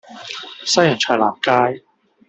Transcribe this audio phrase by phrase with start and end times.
[0.65, 1.83] 西洋菜南街